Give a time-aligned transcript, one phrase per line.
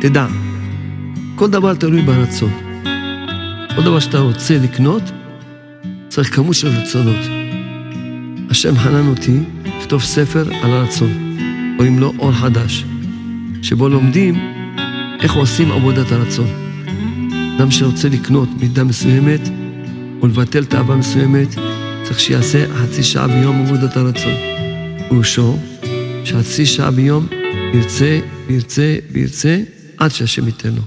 [0.00, 0.26] תדע,
[1.34, 2.50] כל דבר תלוי ברצון.
[3.76, 5.02] כל דבר שאתה רוצה לקנות,
[6.08, 7.26] צריך כמות של רצונות.
[8.50, 9.38] השם חנן אותי
[9.78, 11.36] לכתוב ספר על הרצון,
[11.78, 12.84] או אם לא, אור חדש,
[13.62, 14.34] שבו לומדים
[15.20, 16.48] איך עושים עבודת הרצון.
[17.56, 19.48] אדם שרוצה לקנות מידה מסוימת,
[20.22, 21.48] או לבטל תאווה מסוימת,
[22.02, 24.34] צריך שיעשה חצי שעה ביום עבודת הרצון.
[25.08, 25.58] פירושו
[26.24, 27.26] שחצי שעה ביום
[27.74, 29.60] ירצה, וירצה, וירצה,
[30.00, 30.82] עד שהשם ייתן לו.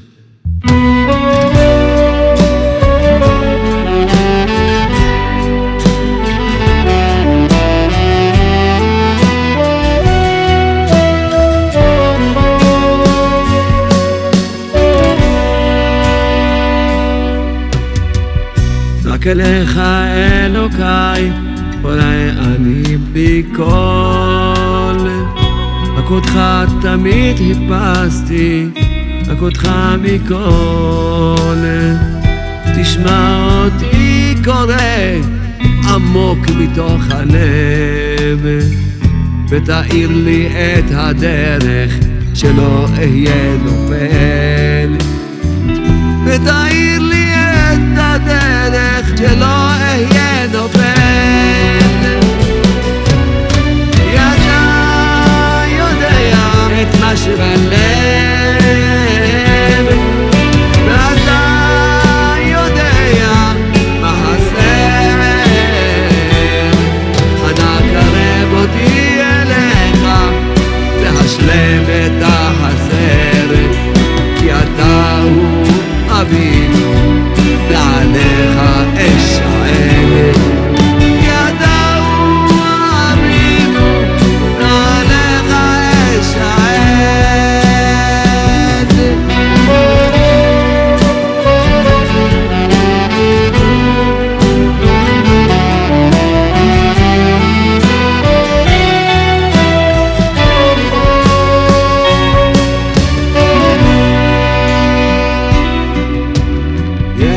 [19.06, 21.32] רק אליך אלוקיי,
[21.84, 22.98] אולי אני
[23.56, 24.98] קול.
[25.98, 26.40] רק אותך
[26.82, 28.68] תמיד חיפשתי,
[29.28, 29.70] רק אותך
[30.02, 31.56] מכל.
[32.82, 34.76] תשמע אותי קורא
[35.90, 38.48] עמוק מתוך הלב,
[39.50, 41.94] ותאיר לי את הדרך
[42.34, 44.98] שלא אהיה נופל.
[46.26, 46.93] ותאיר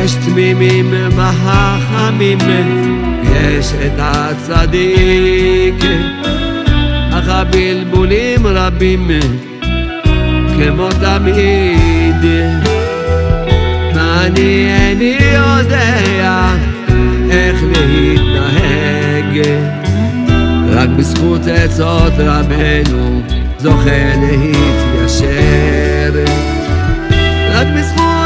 [0.07, 2.37] יש תמימים וחכמים,
[3.33, 5.83] יש את הצדיק,
[7.11, 9.09] אך הבלבולים רבים,
[10.57, 12.25] כמו תמיד.
[13.95, 16.55] ואני איני יודע
[17.31, 19.47] איך להתנהג,
[20.69, 23.21] רק בזכות עצות רבנו
[23.59, 26.11] זוכה להתיישר.
[27.51, 28.16] רק בזכות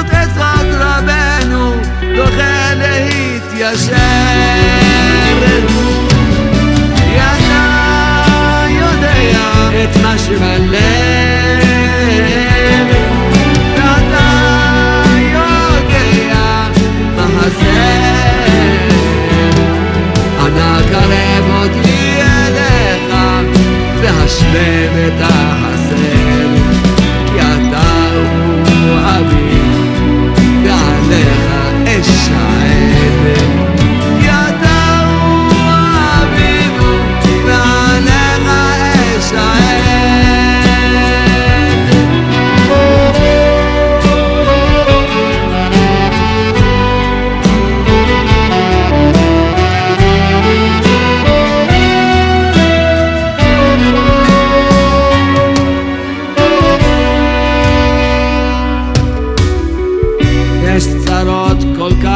[24.93, 25.70] והשלם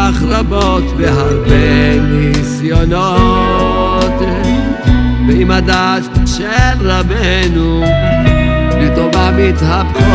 [0.05, 3.65] כך רבות והרבה ניסיונות.
[5.27, 7.83] ועם הדעת של רבנו
[8.81, 10.05] לטובה מתהפכות.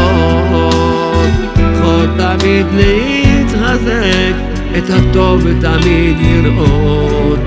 [1.59, 4.35] יכול תמיד להתחזק
[4.79, 7.41] את הטוב ותמיד לראות.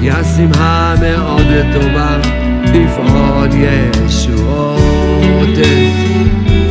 [0.00, 2.16] כי השמחה מאוד טובה
[2.64, 3.48] לפעול
[4.06, 5.58] ישועות.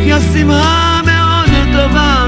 [0.04, 2.28] כי השמחה מאוד טובה